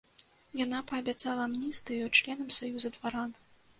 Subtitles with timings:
[0.61, 3.31] Яна паабяцала амністыю членам саюза дваран.